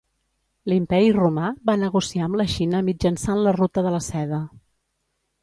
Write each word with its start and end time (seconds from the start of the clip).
L'Imperi 0.71 1.11
Romà 1.17 1.49
va 1.71 1.75
negociar 1.81 2.23
amb 2.29 2.39
la 2.41 2.47
Xina 2.55 2.81
mitjançant 2.89 3.43
la 3.49 3.55
Ruta 3.59 3.87
de 3.91 3.95
la 3.99 4.03
Seda. 4.09 4.43